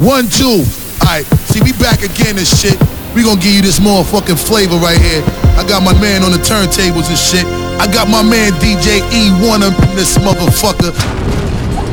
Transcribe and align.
One, 0.00 0.28
two. 0.28 0.64
Alright, 1.04 1.26
see, 1.52 1.60
we 1.60 1.72
back 1.76 2.00
again 2.00 2.38
and 2.38 2.48
shit. 2.48 2.80
We 3.14 3.22
gonna 3.22 3.38
give 3.38 3.52
you 3.52 3.60
this 3.60 3.78
motherfucking 3.80 4.40
flavor 4.40 4.76
right 4.76 4.96
here. 4.96 5.22
I 5.60 5.64
got 5.68 5.82
my 5.82 5.92
man 6.00 6.22
on 6.22 6.32
the 6.32 6.38
turntables 6.38 7.12
and 7.12 7.18
shit. 7.20 7.44
I 7.76 7.84
got 7.84 8.08
my 8.08 8.22
man 8.22 8.52
DJ 8.64 9.04
E1 9.12 9.60
up 9.60 9.76
in 9.90 9.96
this 9.96 10.16
motherfucker. 10.16 10.96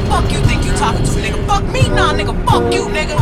Fuck 0.08 0.32
you 0.32 0.40
think 0.48 0.64
you 0.64 0.72
talking 0.80 1.04
to? 1.04 1.17
Fuck 1.58 1.74
me, 1.74 1.90
nah, 1.90 2.14
nigga. 2.14 2.38
Fuck 2.46 2.72
you, 2.72 2.86
nigga. 2.94 3.18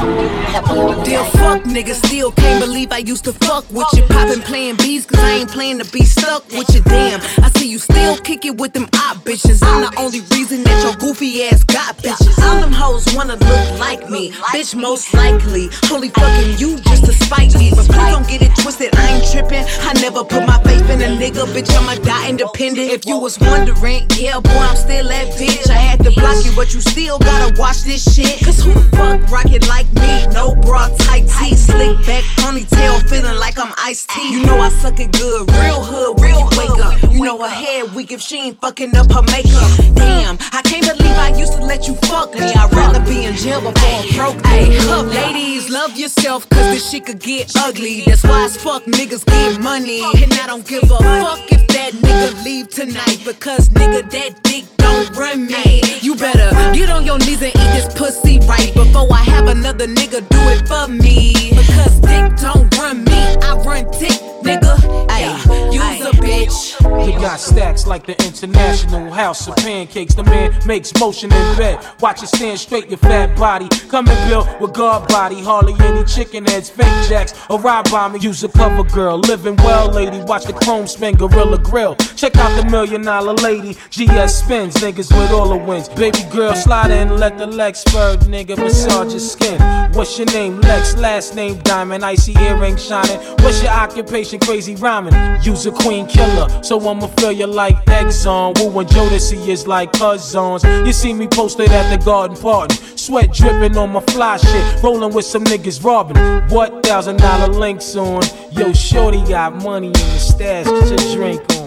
Dear 1.05 1.23
fuck, 1.39 1.63
nigga. 1.63 1.93
Still 1.93 2.33
can't 2.33 2.60
believe 2.60 2.92
I 2.92 2.97
used 2.97 3.23
to 3.23 3.31
fuck 3.31 3.63
with 3.71 3.87
you. 3.93 4.03
Poppin' 4.10 4.42
playing 4.42 4.75
beats, 4.75 5.05
cause 5.05 5.19
I 5.23 5.39
ain't 5.39 5.49
playing 5.49 5.79
to 5.79 5.85
be 5.89 6.03
stuck 6.03 6.43
with 6.51 6.67
you. 6.75 6.81
Damn, 6.81 7.21
I 7.42 7.49
see 7.56 7.69
you 7.69 7.79
still 7.79 8.17
kick 8.17 8.43
it 8.43 8.57
with 8.57 8.74
them 8.74 8.89
op 8.96 9.24
bitches. 9.24 9.63
I'm 9.63 9.87
the 9.87 9.93
only 9.97 10.19
reason 10.35 10.63
that 10.63 10.83
your 10.83 10.96
goofy 10.97 11.43
ass 11.46 11.63
got 11.63 11.96
bitches. 11.99 12.37
All 12.43 12.60
them 12.60 12.74
hoes 12.74 13.07
wanna 13.15 13.37
look 13.37 13.79
like 13.79 14.10
me. 14.10 14.31
Bitch, 14.52 14.75
most 14.75 15.13
likely. 15.13 15.70
Only 15.89 16.09
fucking 16.09 16.57
you 16.57 16.75
just 16.81 17.05
to 17.05 17.13
spite 17.13 17.55
me. 17.55 17.71
But 17.71 17.85
please 17.85 18.11
don't 18.11 18.27
get 18.27 18.41
it 18.41 18.52
twisted, 18.59 18.93
I 18.95 19.15
ain't 19.15 19.31
trippin'. 19.31 19.63
I 19.88 19.93
never 20.02 20.25
put 20.25 20.45
my 20.45 20.59
faith 20.63 20.89
in 20.89 20.99
a 20.99 21.07
nigga, 21.07 21.47
bitch. 21.55 21.71
I'ma 21.71 21.95
die 22.03 22.31
independent. 22.31 22.91
If 22.91 23.05
you 23.05 23.17
was 23.17 23.39
wondering, 23.39 24.07
yeah, 24.17 24.41
boy, 24.41 24.59
I'm 24.59 24.75
still 24.75 25.07
that 25.07 25.27
bitch. 25.39 25.64
I 25.95 25.98
had 25.98 26.13
to 26.13 26.20
block 26.20 26.44
you, 26.44 26.52
but 26.58 26.73
you 26.73 26.81
still 26.81 27.17
gotta 27.20 27.58
watch 27.58 27.84
this 27.84 28.04
shit. 28.04 28.44
Cause 28.44 28.62
who 28.62 28.73
the 28.73 28.84
fuck 28.98 29.31
rockin' 29.31 29.66
like 29.70 29.88
me? 29.94 30.27
No 30.34 30.54
bra, 30.54 30.90
tight 30.98 31.23
tee, 31.40 31.55
slick 31.55 31.95
back, 32.05 32.23
ponytail, 32.35 33.08
feeling 33.08 33.38
like 33.40 33.58
I'm 33.58 33.71
iced 33.77 34.09
tea. 34.09 34.34
You 34.34 34.45
know 34.45 34.59
I 34.59 34.68
suck 34.70 34.99
it 34.99 35.13
good, 35.13 35.49
real 35.52 35.81
hood, 35.81 36.20
real 36.20 36.44
wake 36.58 36.84
up. 36.84 36.99
You 37.13 37.23
know 37.23 37.41
her 37.41 37.48
head 37.48 37.94
weak 37.95 38.12
if 38.12 38.20
she 38.20 38.35
ain't 38.40 38.59
fucking 38.59 38.94
up 38.94 39.09
her 39.13 39.21
makeup. 39.21 39.95
Damn, 39.95 40.38
I 40.52 40.62
can't 40.66 40.85
believe 40.85 41.16
I 41.16 41.34
used 41.38 41.54
to 41.54 41.63
let 41.63 41.88
you 41.88 41.96
fuck 42.12 42.34
me. 42.34 42.41
I'd 42.41 42.73
rather 42.73 42.99
be 43.05 43.23
in 43.23 43.35
jail 43.35 43.62
before 43.62 44.04
a 44.04 44.13
broke 44.18 44.46
Hey, 44.48 44.77
up, 44.90 45.05
ladies, 45.05 45.70
love 45.70 45.96
yourself, 45.96 46.49
cause 46.49 46.73
this 46.73 46.91
shit 46.91 47.05
could 47.05 47.20
get 47.20 47.55
ugly. 47.55 48.02
That's 48.02 48.26
why 48.26 48.43
as 48.43 48.57
fuck 48.57 48.84
niggas 48.84 49.26
get 49.26 49.62
money. 49.62 50.04
And 50.04 50.34
I 50.34 50.48
don't 50.48 50.68
give 50.68 50.84
a 50.84 50.98
fuck 50.98 51.40
if 51.49 51.65
that 51.68 51.93
nigga 51.93 52.43
leave 52.43 52.70
tonight, 52.70 53.21
because 53.24 53.70
nigga, 53.70 54.12
that 54.12 54.43
dick 54.43 54.65
don't 54.85 55.17
run 55.17 55.47
me. 55.47 55.81
You 56.01 56.15
better 56.15 56.49
get 56.73 56.89
on 56.89 57.05
your 57.05 57.17
knees 57.19 57.41
and 57.41 57.53
eat 57.61 57.71
this 57.77 57.87
pussy 57.93 58.39
right 58.47 58.71
before 58.73 59.07
I 59.11 59.23
have 59.33 59.47
another 59.47 59.87
nigga 59.87 60.19
do 60.35 60.41
it 60.53 60.61
for 60.67 60.87
me. 60.87 61.33
Because 61.59 61.99
dick 61.99 62.25
don't 62.45 62.69
run 62.77 63.03
me, 63.03 63.21
I 63.47 63.51
run 63.65 63.85
dick, 63.99 64.17
nigga. 64.47 64.73
Ayy, 65.16 65.73
use 65.73 66.06
a 66.09 66.15
bitch. 66.26 67.06
He 67.06 67.12
got 67.14 67.40
stacks 67.40 67.86
like 67.86 68.06
the 68.06 68.16
International 68.26 69.12
House 69.12 69.48
of 69.48 69.56
Pancakes. 69.58 70.16
The 70.16 70.23
man 70.23 70.54
makes 70.66 70.94
motion 71.00 71.31
in 71.31 71.58
bed. 71.58 71.86
Watch 72.02 72.23
it 72.23 72.28
stand 72.28 72.59
straight, 72.59 72.90
your 72.90 72.98
fat 72.98 73.38
body. 73.38 73.70
Coming 73.90 74.18
built 74.28 74.48
with 74.59 74.73
guard 74.73 75.08
body. 75.08 75.42
Hardly 75.42 75.76
any 75.86 76.03
chicken 76.06 76.46
heads, 76.46 76.70
fake 76.70 77.08
jacks, 77.08 77.34
or 77.50 77.59
ride 77.59 77.90
by 77.92 78.08
me. 78.08 78.20
Use 78.20 78.44
a 78.44 78.50
cover 78.50 78.84
girl. 78.84 79.20
Living 79.20 79.56
well, 79.58 79.90
lady. 79.92 80.20
Watch 80.22 80.46
the 80.46 80.53
chrome 80.53 80.88
spin, 80.88 81.16
Gorilla 81.16 81.59
Grill. 81.59 81.96
Check 82.16 82.36
out 82.38 82.52
the 82.62 82.70
million 82.70 83.03
dollar 83.03 83.34
lady. 83.34 83.73
GS 83.92 84.40
spins, 84.40 84.76
niggas 84.76 85.12
with 85.18 85.31
all 85.31 85.50
the 85.50 85.58
wins. 85.58 85.90
Baby 85.90 86.23
girl, 86.31 86.56
slide 86.56 86.92
in, 86.92 87.18
let 87.18 87.38
the 87.38 87.48
legs 87.48 87.80
spur, 87.80 88.18
nigga. 88.18 88.58
Massage 88.58 89.12
your 89.12 89.20
skin. 89.20 89.59
What's 89.94 90.18
your 90.18 90.28
name? 90.28 90.59
Lex, 90.62 90.98
last 90.98 91.36
name 91.36 91.59
Diamond. 91.59 92.03
Icy 92.03 92.34
earring 92.40 92.78
shining. 92.78 93.20
What's 93.44 93.62
your 93.62 93.72
occupation? 93.72 94.40
Crazy 94.40 94.76
rhyming. 94.76 95.14
Use 95.42 95.66
a 95.66 95.72
queen 95.72 96.08
killer, 96.16 96.64
so 96.64 96.80
I'ma 96.90 97.08
feel 97.18 97.32
you 97.32 97.48
like 97.48 97.76
Exxon. 97.86 98.58
Woo 98.60 98.80
and 98.80 98.90
Jodeci 98.90 99.48
is 99.48 99.68
like 99.68 99.92
cousins. 99.94 100.64
You 100.64 100.94
see 100.94 101.14
me 101.14 101.28
posted 101.28 101.70
at 101.72 101.96
the 101.96 102.04
garden 102.04 102.38
party. 102.38 102.76
Sweat 102.96 103.34
dripping 103.34 103.78
on 103.78 103.92
my 103.92 104.02
fly 104.02 104.38
shit. 104.38 104.84
Rolling 104.84 105.14
with 105.14 105.26
some 105.26 105.44
niggas 105.44 105.84
robbing. 105.84 106.18
What 106.50 106.84
thousand 106.86 107.18
dollar 107.18 107.54
links 107.54 107.96
on? 107.96 108.24
Yo, 108.52 108.74
Shorty 108.74 109.24
got 109.26 109.56
money 109.56 109.88
in 109.88 109.94
the 109.94 110.20
stash. 110.20 110.66
Your 110.66 111.16
drink 111.16 111.42
on. 111.52 111.66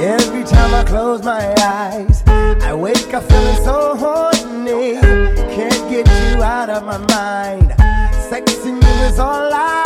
Every 0.00 0.44
time 0.44 0.72
I 0.74 0.84
close 0.84 1.22
my 1.24 1.54
eyes, 1.58 2.22
I 2.62 2.72
wake 2.74 3.12
up 3.12 3.24
feeling 3.24 3.64
so 3.64 3.96
horny. 3.96 5.00
Can't 5.54 5.90
get 5.90 6.06
you 6.06 6.42
out 6.42 6.70
of 6.70 6.84
my 6.84 6.98
mind. 6.98 7.72
Sexing 8.30 8.80
you 8.80 9.06
is 9.06 9.18
all 9.18 9.52
I 9.52 9.77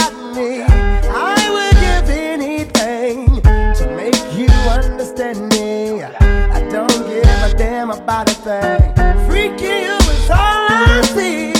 about 8.22 8.30
a 8.30 8.34
thing. 8.34 8.94
Freaking 9.28 9.82
you 9.82 10.12
is 10.12 10.30
all 10.30 10.38
I 10.38 11.02
see. 11.14 11.52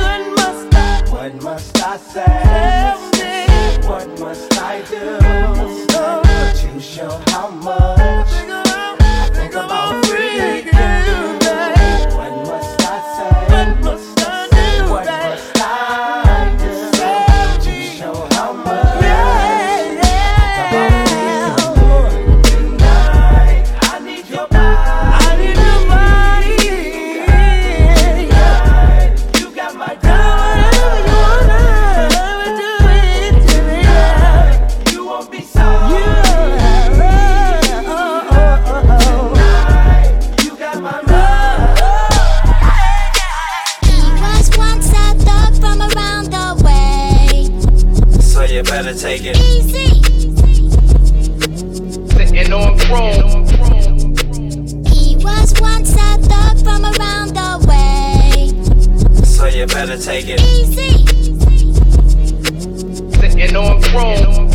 What 0.00 0.36
must 0.36 0.74
I? 0.74 1.04
What 1.10 1.42
must 1.42 1.82
I 1.82 1.96
say? 1.96 2.47
Better 59.78 59.96
take 59.96 60.26
it. 60.26 60.40
Easy. 60.40 60.90
Sitting 63.14 63.54
on 63.54 63.80
chrome. 63.80 64.48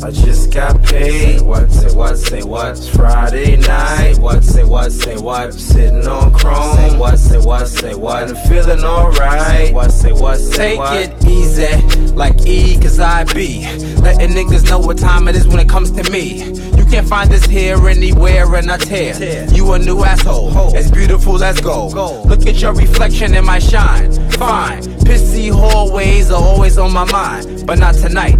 I 0.00 0.10
just 0.12 0.52
got 0.52 0.80
paid. 0.84 1.40
What, 1.40 1.68
say 1.72 1.92
what, 1.92 2.16
say 2.16 2.42
what? 2.44 2.78
Friday 2.94 3.56
night. 3.56 4.18
What, 4.18 4.44
say 4.44 4.62
what, 4.62 4.92
say 4.92 5.16
what? 5.16 5.52
Sitting 5.54 6.06
on 6.06 6.32
chrome. 6.32 6.98
What, 7.00 7.18
say 7.18 7.38
what, 7.38 7.66
say 7.66 7.96
what? 7.96 8.28
I'm 8.28 8.36
feeling 8.48 8.84
alright. 8.84 9.66
Say 9.66 9.72
what, 9.72 9.90
say 9.90 10.12
what, 10.12 10.38
Take 10.52 10.78
it 11.10 11.24
easy, 11.26 11.82
like 12.12 12.46
E, 12.46 12.78
cause 12.80 13.00
I 13.00 13.24
be. 13.24 13.62
Letting 14.02 14.30
niggas 14.30 14.70
know 14.70 14.78
what 14.78 14.98
time 14.98 15.26
it 15.26 15.34
is 15.34 15.48
when 15.48 15.58
it 15.58 15.68
comes 15.68 15.90
to 15.90 16.08
me. 16.12 16.55
Can't 16.90 17.08
find 17.08 17.30
this 17.30 17.44
here 17.44 17.88
anywhere 17.88 18.54
and 18.54 18.70
I 18.70 18.78
tear. 18.78 19.46
You 19.52 19.72
a 19.72 19.78
new 19.78 20.04
asshole, 20.04 20.74
as 20.74 20.90
beautiful 20.90 21.42
as 21.42 21.60
gold. 21.60 21.94
Look 21.94 22.46
at 22.46 22.60
your 22.60 22.72
reflection 22.74 23.34
in 23.34 23.44
my 23.44 23.58
shine. 23.58 24.12
Fine, 24.32 24.82
pissy 25.04 25.50
hallways 25.50 26.30
are 26.30 26.42
always 26.42 26.78
on 26.78 26.92
my 26.92 27.04
mind, 27.10 27.66
but 27.66 27.78
not 27.78 27.94
tonight. 27.96 28.34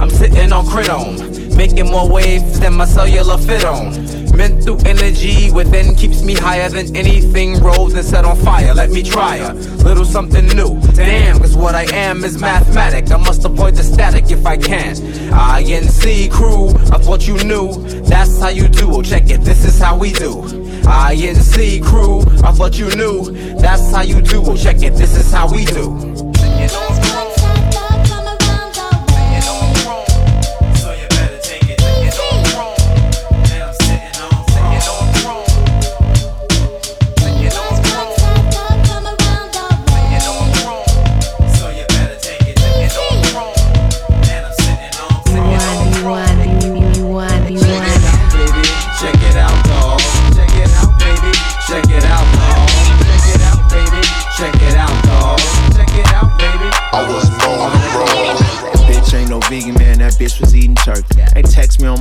I'm 0.00 0.10
sitting 0.10 0.52
on 0.52 0.66
Cridome, 0.66 1.56
making 1.56 1.86
more 1.90 2.08
waves 2.08 2.60
than 2.60 2.74
my 2.74 2.84
cellular 2.84 3.38
fit 3.38 3.64
on. 3.64 4.15
Mental 4.36 4.76
energy 4.86 5.50
within 5.50 5.94
keeps 5.94 6.22
me 6.22 6.34
higher 6.34 6.68
than 6.68 6.94
anything 6.94 7.58
rose 7.60 7.94
and 7.94 8.04
set 8.04 8.26
on 8.26 8.36
fire. 8.36 8.74
Let 8.74 8.90
me 8.90 9.02
try 9.02 9.36
a 9.36 9.54
little 9.54 10.04
something 10.04 10.46
new. 10.48 10.78
Damn, 10.92 11.38
cause 11.38 11.56
what 11.56 11.74
I 11.74 11.84
am 11.94 12.22
is 12.22 12.38
mathematic. 12.38 13.10
I 13.10 13.16
must 13.16 13.46
avoid 13.46 13.76
the 13.76 13.82
static 13.82 14.30
if 14.30 14.44
I 14.44 14.58
can. 14.58 14.96
INC 14.96 16.30
crew, 16.30 16.68
I 16.92 16.98
thought 16.98 17.26
you 17.26 17.42
knew. 17.44 17.78
That's 18.02 18.38
how 18.38 18.48
you 18.50 18.68
do. 18.68 18.92
Oh, 18.92 19.02
check 19.02 19.30
it, 19.30 19.40
this 19.40 19.64
is 19.64 19.78
how 19.80 19.96
we 19.96 20.12
do. 20.12 20.42
INC 20.82 21.82
crew, 21.82 22.20
I 22.44 22.52
thought 22.52 22.78
you 22.78 22.94
knew. 22.94 23.30
That's 23.58 23.90
how 23.90 24.02
you 24.02 24.20
do. 24.20 24.42
Oh, 24.44 24.56
check 24.56 24.82
it, 24.82 24.94
this 24.94 25.16
is 25.16 25.32
how 25.32 25.50
we 25.50 25.64
do. 25.64 26.25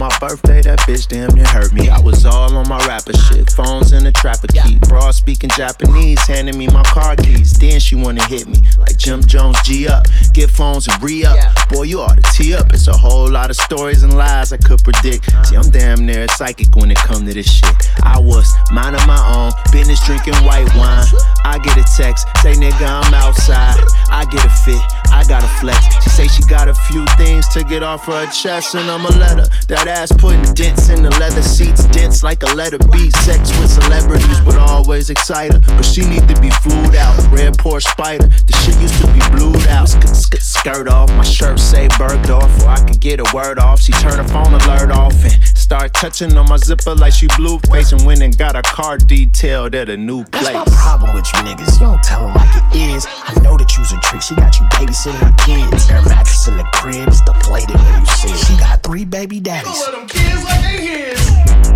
My 0.06 0.17
birthday, 0.19 0.62
that 0.62 0.79
bitch 0.79 1.07
damn 1.07 1.33
near 1.33 1.45
hurt 1.45 1.73
me. 1.73 1.89
I 1.89 2.00
was 2.00 2.25
all 2.25 2.56
on 2.56 2.67
my 2.67 2.77
rapper 2.85 3.13
shit, 3.13 3.50
phones 3.51 3.91
in 3.91 4.03
the 4.03 4.12
trapper 4.12 4.47
key. 4.47 4.77
Broad 4.88 5.12
speaking 5.12 5.50
Japanese, 5.50 6.19
handing 6.27 6.57
me 6.57 6.67
my 6.67 6.83
car 6.83 7.15
keys. 7.15 7.53
Then 7.53 7.79
she 7.79 7.95
wanna 7.95 8.23
hit 8.27 8.47
me 8.47 8.59
like 8.77 8.97
Jim 8.97 9.23
Jones, 9.23 9.57
G 9.63 9.88
up. 9.88 10.06
Get 10.33 10.50
phones 10.50 10.88
and 10.88 11.01
re 11.01 11.25
up. 11.25 11.38
Boy, 11.69 11.83
you 11.83 12.01
ought 12.01 12.21
to 12.21 12.31
tee 12.33 12.53
up. 12.53 12.71
It's 12.73 12.88
a 12.88 12.95
whole 12.95 13.29
lot 13.29 13.50
of 13.50 13.56
stories 13.56 14.03
and 14.03 14.15
lies 14.15 14.53
I 14.53 14.57
could 14.57 14.83
predict. 14.83 15.29
Uh-huh. 15.29 15.44
See, 15.44 15.56
I'm 15.56 15.69
damn 15.69 16.06
near 16.06 16.27
psychic 16.29 16.75
when 16.75 16.91
it 16.91 16.97
come 16.97 17.25
to 17.25 17.33
this 17.33 17.51
shit. 17.51 17.75
I 18.03 18.19
was 18.19 18.53
minding 18.71 19.06
my 19.07 19.21
own, 19.33 19.51
business 19.71 20.03
drinking 20.06 20.35
white 20.45 20.69
wine. 20.75 21.06
I 21.44 21.59
get 21.63 21.77
a 21.77 21.85
text, 21.97 22.27
say 22.41 22.53
nigga, 22.53 22.85
I'm 22.85 23.13
outside. 23.13 23.79
I 24.09 24.25
get 24.25 24.45
a 24.45 24.50
fit, 24.50 24.81
I 25.12 25.24
got 25.28 25.44
a 25.44 25.48
flex. 25.60 25.80
She 26.04 26.10
say 26.10 26.28
she 26.28 26.44
got 26.44 26.68
a 26.68 26.74
few 26.74 27.06
things 27.18 27.48
to 27.50 27.63
get 27.63 27.84
off 27.84 28.06
her 28.06 28.25
chest, 28.28 28.75
and 28.75 28.90
I'ma 28.90 29.10
let 29.18 29.38
her. 29.40 29.48
That 29.68 29.88
ass 29.88 30.12
putting 30.12 30.44
dents 30.54 30.90
in 30.90 31.04
the 31.04 31.12
leather 31.19 31.42
seats, 31.42 31.86
dents 31.86 32.24
like 32.24 32.44
a 32.44 32.54
letter 32.56 32.78
B. 32.92 33.10
Sex 33.12 33.50
with 33.60 33.72
celebrities 33.72 34.42
would 34.44 34.56
always 34.56 35.10
excite 35.10 35.54
her, 35.54 35.60
but 35.75 35.84
she 35.84 36.02
need 36.06 36.28
to 36.28 36.40
be 36.42 36.50
flued 36.62 36.96
out. 36.96 37.16
Red 37.31 37.57
Porsche 37.57 37.88
Spyder, 37.96 38.30
the 38.46 38.54
shit 38.63 38.80
used 38.81 39.00
to 39.02 39.07
be 39.13 39.19
blued 39.36 39.68
out. 39.68 39.88
Skirt 39.88 40.88
off, 40.88 41.10
my 41.12 41.24
shirt 41.24 41.60
say 41.60 41.88
Bergdorf, 41.90 42.63
or 42.63 42.69
I 42.69 42.84
could 42.86 43.00
get 43.00 43.19
a 43.19 43.36
word 43.36 43.60
off. 43.60 43.81
She 43.81 43.92
turn 43.94 44.18
her 44.18 44.28
phone 44.28 44.54
alert 44.54 44.92
off 44.92 45.13
and 45.24 45.34
start 45.57 45.94
touching 45.94 46.36
on 46.38 46.48
my 46.50 46.57
zipper 46.57 46.96
like 46.96 47.13
she 47.13 47.28
blue 47.38 47.60
face, 47.72 47.92
and 47.92 48.06
went 48.06 48.22
and 48.22 48.38
got 48.38 48.56
a 48.56 48.62
car 48.62 48.98
detailed 48.98 49.75
at 49.75 49.90
a 49.90 49.98
new 49.98 50.24
place. 50.25 50.54
That's 50.54 50.72
my 50.72 50.78
problem 50.78 51.16
with 51.16 51.25
you 51.34 51.40
niggas. 51.40 51.74
You 51.74 51.88
don't 51.88 52.04
tell 52.04 52.22
them 52.25 52.36
like 52.36 52.56
it 52.56 52.94
is. 52.94 53.06
I 53.07 53.40
know 53.42 53.57
that 53.57 53.75
you's 53.78 53.92
a 53.92 54.00
trick. 54.02 54.22
She 54.22 54.36
got 54.36 54.60
you 54.60 54.68
babysitting 54.95 55.19
her 55.19 55.45
kids. 55.45 55.88
Her 55.88 56.01
mattress 56.03 56.47
in 56.47 56.57
the 56.57 56.63
crib 56.74 57.07
is 57.07 57.21
deflated 57.21 57.75
when 57.75 58.00
you 58.00 58.06
see 58.06 58.30
it. 58.30 58.38
She 58.45 58.57
got 58.57 58.83
three 58.83 59.06
baby 59.06 59.39
daddies. 59.39 59.86
them 59.86 60.07
kids 60.07 60.44
like 60.44 60.62
they 60.62 60.86
his. 60.86 61.19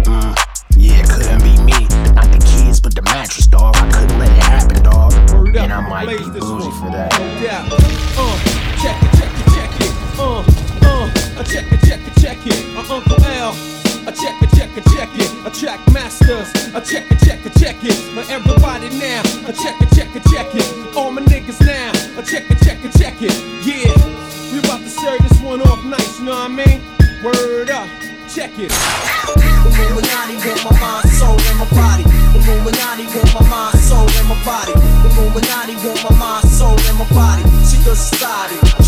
Mm, 0.07 0.35
yeah, 0.75 1.03
couldn't 1.03 1.43
be 1.43 1.61
me. 1.63 1.87
Not 2.13 2.31
the 2.31 2.43
kids, 2.45 2.79
but 2.79 2.95
the 2.95 3.01
mattress, 3.03 3.47
dog. 3.47 3.75
I 3.75 3.89
couldn't 3.91 4.19
let 4.19 4.31
it 4.31 4.43
happen, 4.43 4.83
dog. 4.83 5.13
And 5.55 5.73
I 5.73 5.81
might 5.89 6.09
be 6.09 6.39
bougie 6.39 6.71
for 6.79 6.89
that. 6.91 7.08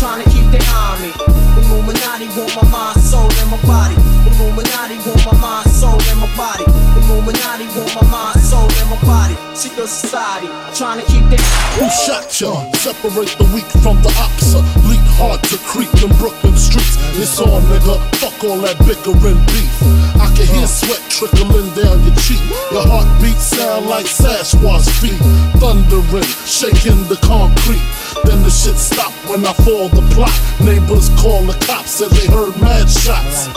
Trying 0.02 0.18
to 0.18 0.28
keep 0.34 0.50
their 0.50 0.66
eye 0.66 0.90
on 0.90 0.98
me. 0.98 1.14
Illuminati 1.62 2.26
want 2.34 2.50
my 2.58 2.66
mind, 2.74 2.98
soul, 2.98 3.30
and 3.38 3.50
my 3.54 3.60
body. 3.62 3.94
Illuminati 4.34 4.98
want 5.06 5.22
my 5.30 5.34
mind, 5.38 5.70
soul, 5.70 5.94
and 5.94 6.18
my 6.18 6.26
body. 6.34 6.66
Illuminati 6.98 7.70
want 7.78 7.94
my 7.94 8.04
mind, 8.10 8.40
soul, 8.42 8.66
and 8.66 8.90
my 8.90 8.98
body. 9.06 9.38
Secret 9.54 9.86
society, 9.86 10.50
trying 10.74 10.98
to 10.98 11.06
keep 11.06 11.22
their 11.30 11.38
Who 11.78 11.86
shot 12.02 12.26
ya? 12.34 12.50
Separate 12.82 13.30
the 13.38 13.46
weak 13.54 13.70
from 13.78 14.02
the 14.02 14.10
opsa. 14.18 14.58
Bleak 14.82 15.06
hard 15.22 15.38
to 15.54 15.56
creep 15.70 15.94
in 16.02 16.10
Brooklyn 16.18 16.58
streets. 16.58 16.98
It's 17.14 17.38
on, 17.38 17.62
nigga. 17.70 17.94
Fuck 18.18 18.42
all 18.42 18.58
that 18.66 18.82
bickering 18.82 19.38
beef. 19.54 19.70
I 20.18 20.26
can 20.34 20.50
hear 20.50 20.66
sweat 20.66 20.98
trickling 21.14 21.70
down 21.78 22.02
your 22.02 22.16
cheek. 22.18 22.42
Your 22.74 22.82
heartbeat 22.90 23.38
sound 23.38 23.86
like 23.86 24.06
Sasquatch 24.10 24.90
feet. 24.98 25.20
Thundering, 25.62 26.26
shaking 26.42 27.06
the 27.06 27.22
concrete. 27.22 27.86
Then 28.24 28.42
the 28.42 28.50
shit 28.50 28.76
stop 28.76 29.12
when 29.28 29.44
I 29.44 29.52
fall 29.52 29.88
the 29.88 30.02
plot. 30.14 30.32
Neighbors 30.60 31.08
call 31.20 31.42
the 31.44 31.54
cops, 31.66 31.90
said 31.90 32.10
they 32.10 32.26
heard 32.26 32.58
mad 32.60 32.88
shots. 32.88 33.51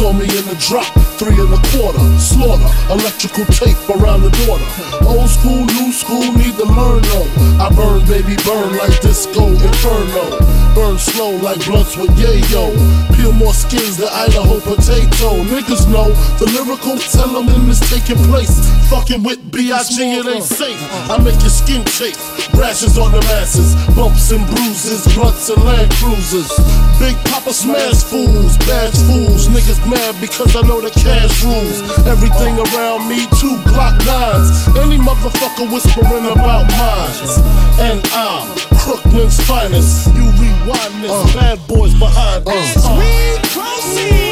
Saw 0.00 0.14
me 0.14 0.24
in 0.24 0.48
the 0.48 0.56
drop, 0.56 0.88
three 1.20 1.36
and 1.36 1.52
a 1.52 1.60
quarter. 1.76 2.00
Slaughter, 2.16 2.72
electrical 2.88 3.44
tape 3.52 3.76
around 3.92 4.24
the 4.24 4.32
daughter. 4.48 4.64
Old 5.04 5.28
school, 5.28 5.68
new 5.76 5.92
school, 5.92 6.24
need 6.40 6.56
to 6.56 6.64
learn 6.64 7.04
though. 7.12 7.28
I 7.60 7.68
burn, 7.68 8.00
baby, 8.08 8.32
burn 8.40 8.80
like 8.80 8.96
disco 9.04 9.52
inferno. 9.52 10.40
Burn 10.72 10.96
slow 10.96 11.36
like 11.44 11.60
blunts 11.66 11.98
with 12.00 12.16
yayo. 12.16 12.72
Peel 13.12 13.32
more 13.36 13.52
skins 13.52 13.98
than 13.98 14.08
Idaho 14.08 14.56
potato. 14.64 15.36
Niggas 15.52 15.84
know 15.92 16.08
the 16.40 16.48
lyrical 16.56 16.96
element 17.20 17.68
is 17.68 17.80
taking 17.92 18.16
place. 18.24 18.56
Fucking 18.88 19.22
with 19.22 19.52
B.I.G. 19.52 20.00
it 20.00 20.26
ain't 20.26 20.44
safe. 20.44 20.80
I 21.12 21.20
make 21.20 21.36
your 21.44 21.52
skin 21.52 21.84
chafe. 21.84 22.16
Rashes 22.54 22.96
on 22.96 23.12
the 23.12 23.20
masses, 23.28 23.76
bumps 23.94 24.30
and 24.30 24.46
bruises, 24.46 25.04
blunts 25.14 25.50
and 25.50 25.62
land 25.64 25.90
cruisers. 26.00 26.48
Big 26.98 27.16
Papa 27.28 27.52
smash 27.52 28.04
fools, 28.04 28.56
bad 28.64 28.92
fools. 29.04 29.48
Niggas 29.48 29.89
mad 29.90 30.14
because 30.20 30.54
I 30.54 30.62
know 30.62 30.80
the 30.80 30.90
cash 30.90 31.42
rules. 31.42 31.82
Everything 32.06 32.54
around 32.56 33.08
me, 33.08 33.26
two 33.42 33.58
Glock 33.66 33.98
nines. 34.06 34.50
Any 34.78 34.96
motherfucker 34.96 35.66
whispering 35.70 36.26
about 36.30 36.70
mines. 36.78 37.36
And 37.82 38.00
I'm 38.14 38.46
Brooklyn's 38.86 39.40
finest. 39.46 40.06
You 40.14 40.30
rewind 40.38 41.02
this, 41.02 41.10
uh. 41.10 41.32
bad 41.34 41.58
boys 41.66 41.92
behind 41.98 42.46
uh. 42.46 42.52
us. 42.52 42.76
As 42.76 42.86
uh. 42.86 42.96
we 42.98 43.38
proceed 43.50 44.29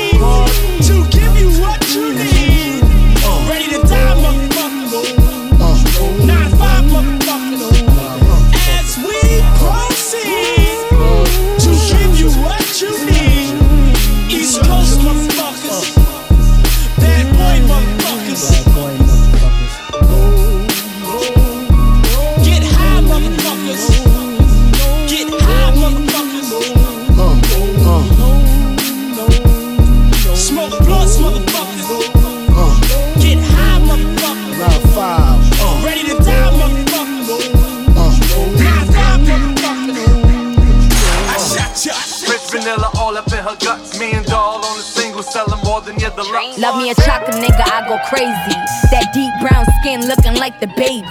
crazy. 48.06 48.58
That 48.90 49.10
deep 49.12 49.32
brown 49.40 49.66
skin 49.80 50.06
looking 50.06 50.34
like 50.34 50.60
the 50.60 50.68
baby. 50.68 51.06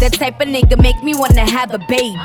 That 0.00 0.12
type 0.14 0.40
of 0.40 0.48
nigga 0.48 0.80
make 0.80 1.02
me 1.02 1.14
wanna 1.14 1.48
have 1.48 1.74
a 1.74 1.78
baby. 1.78 2.16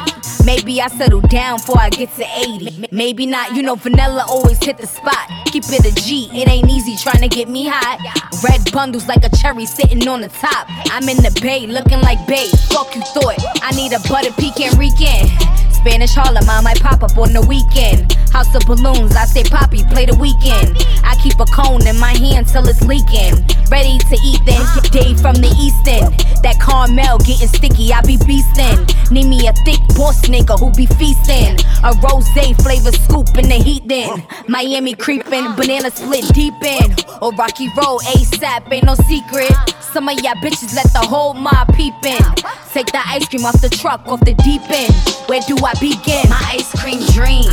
Maybe 0.46 0.82
I 0.82 0.88
settle 0.88 1.22
down 1.22 1.58
before 1.58 1.80
I 1.80 1.90
get 1.90 2.14
to 2.16 2.26
80. 2.38 2.88
Maybe 2.92 3.26
not, 3.26 3.56
you 3.56 3.64
know, 3.64 3.76
vanilla 3.76 4.26
always 4.30 4.64
hit 4.64 4.78
the 4.78 4.88
spot. 4.88 5.30
Keep 5.48 5.64
it 5.70 5.86
a 5.86 5.96
G, 5.96 6.30
it 6.34 6.48
ain't 6.48 6.70
easy 6.70 6.96
trying 6.98 7.22
to 7.22 7.28
get 7.28 7.50
me 7.50 7.66
hot. 7.68 8.00
Red 8.44 8.72
bundles 8.72 9.08
like 9.08 9.24
a 9.24 9.36
cherry 9.36 9.66
sitting 9.66 10.08
on 10.08 10.22
the 10.22 10.30
top. 10.30 10.68
I'm 10.92 11.10
in 11.10 11.18
the 11.18 11.38
bay 11.42 11.66
looking 11.68 12.02
like 12.02 12.26
babe. 12.28 12.52
Fuck 12.70 12.96
you 12.96 13.02
thought. 13.02 13.40
I 13.62 13.72
need 13.76 13.94
a 13.94 14.00
butter 14.08 14.32
pecan 14.34 14.78
Rican. 14.78 15.55
Spanish 15.86 16.16
Harlem, 16.16 16.50
I 16.50 16.62
might 16.62 16.82
pop 16.82 17.04
up 17.04 17.16
on 17.16 17.32
the 17.32 17.46
weekend. 17.46 18.14
House 18.34 18.50
of 18.56 18.66
balloons, 18.66 19.16
I 19.16 19.26
say 19.26 19.44
Poppy, 19.44 19.84
play 19.84 20.08
the 20.08 20.18
Weeknd. 20.18 20.82
I 21.06 21.14
keep 21.22 21.40
a 21.40 21.46
cone 21.46 21.86
in 21.86 22.00
my 22.00 22.10
hand 22.10 22.48
till 22.48 22.66
it's 22.68 22.82
leaking. 22.82 23.38
Ready 23.70 24.02
to 24.10 24.18
eat 24.26 24.42
then, 24.50 24.66
Dave 24.90 25.22
from 25.22 25.38
the 25.38 25.54
east 25.62 25.86
end. 25.86 26.10
That 26.42 26.58
caramel 26.58 27.20
getting 27.22 27.48
sticky, 27.48 27.94
I 27.94 28.02
be 28.02 28.18
beastin'. 28.18 28.82
Need 29.12 29.30
me 29.30 29.48
a 29.48 29.54
thick 29.62 29.78
boss 29.94 30.26
nigga 30.26 30.58
who 30.58 30.74
be 30.74 30.90
feastin'. 30.98 31.62
A 31.86 31.94
rose 32.02 32.26
flavor 32.34 32.92
scoop 32.92 33.38
in 33.38 33.46
the 33.46 33.62
heat 33.62 33.88
then. 33.88 34.26
Miami 34.50 34.96
creepin', 34.96 35.54
banana 35.56 35.92
split 35.92 36.26
deep 36.34 36.58
in. 36.66 36.98
Or 37.22 37.30
Rocky 37.38 37.70
Road, 37.78 38.02
ASAP, 38.10 38.74
ain't 38.74 38.90
no 38.90 38.96
secret. 39.06 39.54
Some 39.94 40.10
of 40.10 40.18
y'all 40.26 40.34
bitches 40.42 40.74
let 40.74 40.90
the 40.98 41.06
whole 41.06 41.36
mob 41.36 41.70
peep 41.78 41.94
in. 42.02 42.65
Take 42.76 42.92
the 42.92 43.00
ice 43.08 43.26
cream 43.30 43.46
off 43.46 43.62
the 43.62 43.70
truck, 43.70 44.06
off 44.06 44.20
the 44.28 44.34
deep 44.44 44.60
end. 44.68 44.92
Where 45.32 45.40
do 45.48 45.56
I 45.64 45.72
begin? 45.80 46.28
My 46.28 46.44
ice 46.60 46.68
cream 46.76 47.00
dream. 47.16 47.48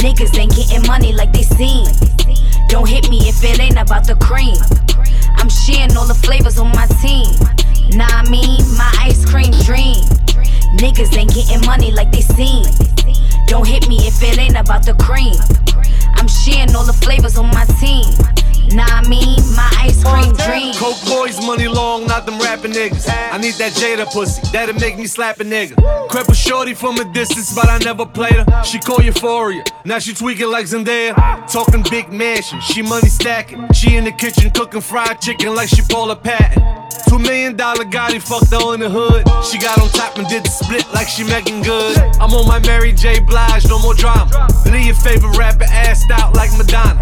Niggas 0.00 0.32
ain't 0.40 0.56
getting 0.56 0.80
money 0.88 1.12
like 1.12 1.34
they 1.36 1.44
seem. 1.44 1.84
Don't 2.72 2.88
hit 2.88 3.10
me 3.10 3.28
if 3.28 3.44
it 3.44 3.60
ain't 3.60 3.76
about 3.76 4.08
the 4.08 4.16
cream. 4.16 4.56
I'm 5.36 5.52
sharing 5.52 5.94
all 5.98 6.08
the 6.08 6.16
flavors 6.16 6.56
on 6.56 6.72
my 6.72 6.88
team. 6.96 7.28
Nah, 7.92 8.08
I 8.08 8.24
mean, 8.32 8.64
my 8.72 8.88
ice 8.96 9.20
cream 9.28 9.52
dream. 9.68 10.00
Niggas 10.80 11.12
ain't 11.12 11.34
getting 11.36 11.60
money 11.68 11.92
like 11.92 12.10
they 12.10 12.24
seem. 12.24 12.64
Don't 13.52 13.68
hit 13.68 13.86
me 13.86 14.00
if 14.08 14.16
it 14.24 14.38
ain't 14.40 14.56
about 14.56 14.80
the 14.80 14.96
cream. 14.96 15.36
I'm 16.16 16.26
sharing 16.26 16.74
all 16.74 16.88
the 16.88 16.96
flavors 16.96 17.36
on 17.36 17.52
my 17.52 17.68
team. 17.76 18.08
Nah, 18.74 18.84
I 18.84 19.08
mean, 19.08 19.38
my 19.56 19.70
ice 19.78 20.02
cream 20.04 20.32
dream. 20.34 20.74
Coke 20.74 21.00
boys, 21.06 21.44
money 21.44 21.68
long, 21.68 22.06
not 22.06 22.26
them 22.26 22.38
rapping 22.38 22.72
niggas. 22.72 23.08
I 23.08 23.38
need 23.38 23.54
that 23.54 23.72
Jada 23.72 24.06
pussy, 24.12 24.42
that'll 24.52 24.74
make 24.76 24.98
me 24.98 25.06
slap 25.06 25.40
a 25.40 25.44
nigga. 25.44 25.76
Crept 26.08 26.30
a 26.30 26.34
shorty 26.34 26.74
from 26.74 26.98
a 26.98 27.04
distance, 27.12 27.54
but 27.54 27.68
I 27.68 27.78
never 27.78 28.04
played 28.04 28.34
her. 28.34 28.64
She 28.64 28.78
call 28.78 29.02
Euphoria, 29.02 29.64
now 29.84 29.98
she 29.98 30.14
tweaking 30.14 30.50
like 30.50 30.66
Zendaya. 30.66 31.14
Talking 31.50 31.82
big 31.90 32.12
mansion, 32.12 32.60
she 32.60 32.82
money 32.82 33.08
stacking. 33.08 33.66
She 33.72 33.96
in 33.96 34.04
the 34.04 34.12
kitchen 34.12 34.50
cooking 34.50 34.80
fried 34.80 35.20
chicken 35.20 35.54
like 35.54 35.68
she 35.68 35.82
Paula 35.82 36.16
Patton. 36.16 36.62
Two 37.08 37.18
million 37.18 37.56
dollar 37.56 37.84
Gotti 37.84 38.20
fucked 38.20 38.52
her 38.52 38.74
in 38.74 38.80
the 38.80 38.90
hood. 38.90 39.24
She 39.46 39.58
got 39.58 39.80
on 39.80 39.88
top 39.88 40.18
and 40.18 40.28
did 40.28 40.44
the 40.44 40.50
split 40.50 40.86
like 40.92 41.08
she 41.08 41.24
Meagan 41.24 41.62
Good. 41.62 41.96
I'm 42.20 42.32
on 42.34 42.46
my 42.46 42.58
Mary 42.60 42.92
J. 42.92 43.20
Blige, 43.20 43.66
no 43.66 43.78
more 43.78 43.94
drama. 43.94 44.48
Leave 44.66 44.86
your 44.86 44.94
favorite 44.94 45.36
rapper 45.38 45.64
assed 45.64 46.10
out 46.10 46.34
like 46.34 46.50
Madonna. 46.58 47.00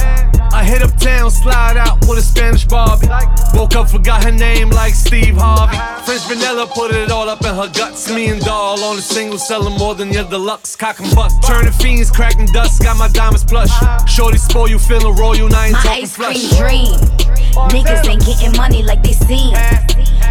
I 0.53 0.65
hit 0.65 0.81
uptown, 0.83 1.31
slide 1.31 1.56
out 1.57 2.01
with 2.07 2.19
a 2.19 2.23
Spanish 2.23 2.65
Barbie. 2.67 3.09
Woke 3.55 3.75
up, 3.75 3.89
forgot 3.89 4.23
her 4.25 4.33
name 4.33 4.71
like 4.71 4.95
Steve 4.95 5.37
Harvey. 5.37 5.77
French 6.05 6.23
vanilla 6.29 6.67
put 6.67 6.95
it 6.95 7.11
all 7.11 7.29
up 7.29 7.41
in 7.41 7.55
her 7.55 7.69
guts. 7.73 8.11
Me 8.11 8.29
and 8.29 8.41
doll 8.43 8.83
on 8.85 8.99
a 8.99 9.01
single, 9.01 9.39
selling 9.39 9.77
more 9.79 9.95
than 9.95 10.13
your 10.13 10.25
deluxe. 10.25 10.77
Cock 10.77 11.01
and 11.01 11.15
bust. 11.15 11.43
Turning 11.43 11.73
fiends, 11.73 12.11
cracking 12.11 12.47
dust. 12.47 12.83
Got 12.83 12.99
my 12.99 13.09
diamonds 13.09 13.45
plush. 13.45 13.73
Shorty 14.09 14.39
spoil 14.39 14.69
you, 14.69 14.79
feeling 14.79 15.17
royal. 15.17 15.49
Now 15.49 15.61
I 15.61 15.67
ain't 15.67 15.73
My 15.73 15.83
talking 15.83 16.03
ice 16.05 16.17
flush. 16.17 16.59
cream 16.59 16.61
dream. 16.61 17.27
Niggas 17.73 18.07
ain't 18.09 18.25
getting 18.25 18.57
money 18.57 18.83
like 18.83 19.03
they 19.03 19.13
seem. 19.13 19.55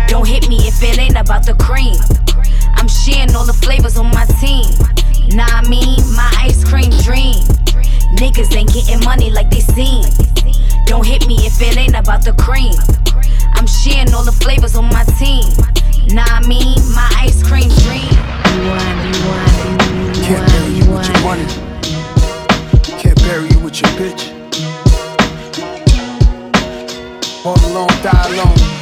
Don't 0.08 0.28
hit 0.28 0.48
me 0.48 0.58
if 0.68 0.82
it 0.84 1.00
ain't 1.00 1.18
about 1.18 1.46
the 1.46 1.56
cream. 1.56 1.98
I'm 2.76 2.88
sharing 2.88 3.36
all 3.36 3.46
the 3.46 3.54
flavors 3.54 3.98
on 3.98 4.12
my 4.12 4.26
team. 4.40 4.70
Nah, 5.36 5.48
I 5.50 5.68
mean, 5.68 6.00
my 6.16 6.32
ice 6.38 6.64
cream 6.64 6.92
dream. 7.02 7.42
Niggas 8.22 8.56
ain't 8.56 8.72
getting 8.72 9.04
money 9.04 9.32
like 9.32 9.50
they 9.50 9.62
seem. 9.62 10.06
Don't 10.86 11.06
hit 11.06 11.28
me 11.28 11.36
if 11.46 11.62
it 11.62 11.78
ain't 11.78 11.96
about 11.96 12.24
the 12.24 12.34
cream. 12.34 12.74
I'm 13.54 13.68
sharing 13.68 14.14
all 14.14 14.24
the 14.24 14.32
flavors 14.32 14.76
on 14.76 14.86
my 14.86 15.04
team. 15.18 15.46
Nah, 16.14 16.26
I 16.28 16.46
mean, 16.48 16.78
my 16.94 17.10
ice 17.18 17.42
cream 17.42 17.70
dream. 17.84 18.14
Can't 20.24 20.48
bury 20.48 20.74
you 20.74 20.86
with 20.92 21.08
your 21.08 21.22
money. 21.24 21.46
Can't 22.84 23.20
bury 23.24 23.50
you 23.50 23.60
with 23.60 23.82
your 23.82 23.92
bitch. 23.98 24.32
All 27.46 27.60
alone, 27.72 27.88
die 28.04 28.34
alone. 28.34 28.75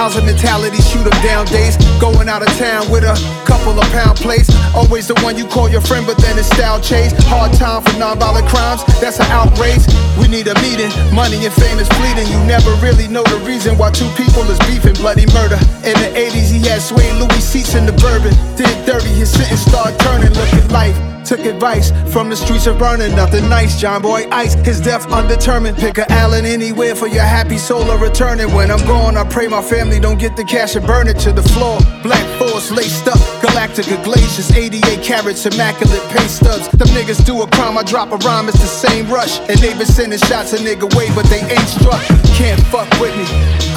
Housing 0.00 0.24
mentality, 0.24 0.80
shoot 0.80 1.04
'em 1.04 1.18
down 1.22 1.44
days. 1.52 1.76
Going 2.00 2.26
out 2.26 2.40
of 2.40 2.50
town 2.56 2.88
with 2.88 3.04
a 3.04 3.14
couple 3.44 3.78
of 3.78 3.86
pound 3.92 4.16
plates. 4.16 4.48
Always 4.74 5.06
the 5.06 5.16
one 5.26 5.36
you 5.36 5.44
call 5.44 5.68
your 5.68 5.82
friend, 5.82 6.06
but 6.06 6.16
then 6.24 6.38
it's 6.38 6.48
style 6.56 6.80
chase. 6.80 7.12
Hard 7.28 7.52
time 7.52 7.82
for 7.84 7.94
non-violent 7.98 8.48
crimes, 8.48 8.80
that's 9.02 9.18
an 9.20 9.30
outrage. 9.30 9.84
We 10.18 10.26
need 10.26 10.48
a 10.48 10.56
meeting, 10.66 10.90
money 11.12 11.44
and 11.44 11.52
fame 11.52 11.78
is 11.78 11.88
fleeting. 11.98 12.26
You 12.32 12.40
never 12.54 12.72
really 12.86 13.08
know 13.08 13.24
the 13.24 13.40
reason 13.50 13.76
why 13.76 13.90
two 13.90 14.10
people 14.16 14.44
is 14.50 14.58
beefing. 14.68 14.94
Bloody 14.94 15.26
murder. 15.38 15.58
In 15.84 15.96
the 16.02 16.10
80s, 16.16 16.48
he 16.48 16.60
had 16.66 16.80
sway 16.80 17.12
Louis 17.20 17.44
seats 17.52 17.74
in 17.74 17.84
the 17.84 17.92
bourbon. 17.92 18.34
Did 18.56 18.76
dirty, 18.86 19.12
his 19.20 19.30
sentence 19.30 19.60
started 19.68 19.98
turning. 20.00 20.32
Look 20.32 20.52
at 20.54 20.72
life. 20.72 20.96
Took 21.30 21.46
advice 21.46 21.92
from 22.12 22.28
the 22.28 22.34
streets 22.34 22.66
of 22.66 22.76
burning, 22.80 23.14
nothing 23.14 23.48
nice. 23.48 23.80
John 23.80 24.02
Boy 24.02 24.26
Ice, 24.32 24.54
his 24.66 24.80
death 24.80 25.06
undetermined. 25.12 25.76
Pick 25.76 25.98
a 25.98 26.10
Allen 26.10 26.44
anywhere 26.44 26.96
for 26.96 27.06
your 27.06 27.22
happy 27.22 27.56
soul 27.56 27.88
of 27.88 28.00
returning. 28.00 28.52
When 28.52 28.68
I'm 28.68 28.84
gone, 28.84 29.16
I 29.16 29.22
pray 29.22 29.46
my 29.46 29.62
family 29.62 30.00
don't 30.00 30.18
get 30.18 30.36
the 30.36 30.42
cash 30.42 30.74
and 30.74 30.84
burn 30.84 31.06
it 31.06 31.20
to 31.20 31.30
the 31.30 31.44
floor. 31.54 31.78
Black 32.02 32.26
Force 32.36 32.72
laced 32.72 33.06
up, 33.06 33.18
Galactica 33.46 34.02
glaciers, 34.02 34.50
88 34.50 35.04
carats, 35.04 35.46
immaculate 35.46 36.02
pay 36.10 36.26
stubs. 36.26 36.66
Them 36.70 36.88
niggas 36.88 37.24
do 37.24 37.40
a 37.42 37.46
crime, 37.46 37.78
I 37.78 37.84
drop 37.84 38.10
a 38.10 38.16
rhyme, 38.26 38.48
it's 38.48 38.58
the 38.58 38.66
same 38.66 39.08
rush. 39.08 39.38
And 39.48 39.56
they 39.60 39.72
been 39.74 39.86
sending 39.86 40.18
shots 40.18 40.52
a 40.52 40.58
nigga 40.58 40.92
way, 40.98 41.14
but 41.14 41.26
they 41.26 41.42
ain't 41.46 41.68
struck. 41.68 42.02
Can't 42.34 42.60
fuck 42.74 42.90
with 42.98 43.14
me. 43.14 43.22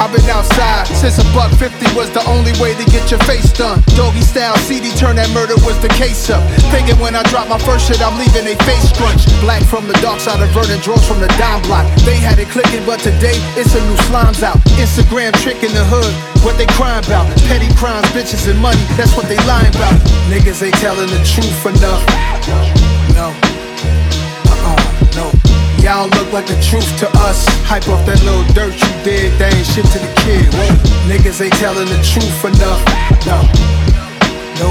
I've 0.02 0.10
been 0.10 0.28
outside 0.28 0.88
since 0.88 1.18
a 1.18 1.24
buck 1.30 1.52
50 1.52 1.94
was 1.94 2.10
the 2.10 2.26
only 2.26 2.50
way 2.58 2.74
to 2.74 2.84
get 2.90 3.12
your 3.12 3.20
face 3.30 3.52
done. 3.52 3.80
Doggy 3.94 4.22
style 4.22 4.56
CD, 4.66 4.90
turn 4.98 5.14
that 5.22 5.30
murder 5.30 5.54
was 5.62 5.78
the 5.80 5.88
case 5.94 6.30
up. 6.30 6.42
Thinking 6.74 6.98
when 6.98 7.14
I 7.14 7.22
drop 7.30 7.43
my 7.48 7.58
first 7.58 7.86
shit, 7.86 8.00
I'm 8.00 8.16
leaving 8.18 8.44
they 8.44 8.56
face 8.64 8.88
scrunch. 8.88 9.26
Black 9.40 9.62
from 9.64 9.86
the 9.86 9.96
dark 10.00 10.20
side 10.20 10.40
of 10.40 10.48
Vernon, 10.50 10.80
draws 10.80 11.06
from 11.06 11.20
the 11.20 11.28
dime 11.36 11.62
block. 11.68 11.84
They 12.04 12.16
had 12.16 12.38
it 12.38 12.48
clicking, 12.48 12.84
but 12.86 13.00
today 13.00 13.36
it's 13.58 13.74
a 13.74 13.82
new 13.84 13.96
slimes 14.08 14.42
out. 14.42 14.56
Instagram 14.80 15.32
trick 15.42 15.62
in 15.62 15.72
the 15.72 15.84
hood, 15.84 16.12
what 16.44 16.56
they 16.56 16.66
crying 16.78 17.04
about? 17.04 17.28
Petty 17.50 17.68
crimes, 17.76 18.06
bitches, 18.16 18.48
and 18.48 18.58
money, 18.60 18.80
that's 18.96 19.16
what 19.16 19.26
they 19.28 19.36
lying 19.44 19.72
about. 19.74 19.98
Niggas 20.30 20.62
ain't 20.62 20.78
telling 20.80 21.08
the 21.08 21.20
truth 21.24 21.60
enough. 21.68 22.02
No. 23.12 23.32
Uh-uh, 24.48 24.78
no. 25.18 25.26
Y'all 25.82 26.08
look 26.16 26.32
like 26.32 26.46
the 26.46 26.58
truth 26.64 26.88
to 27.00 27.08
us. 27.28 27.44
Hype 27.68 27.88
off 27.88 28.04
that 28.06 28.22
little 28.24 28.44
dirt 28.54 28.72
you 28.72 28.92
did, 29.04 29.32
they 29.36 29.52
ain't 29.52 29.66
shit 29.66 29.84
to 29.92 29.98
the 30.00 30.12
kid. 30.24 30.48
Whoa. 30.54 30.70
Niggas 31.10 31.40
ain't 31.44 31.54
telling 31.60 31.88
the 31.88 32.00
truth 32.00 32.40
enough. 32.46 32.80
No. 33.28 33.42
No. 34.60 34.70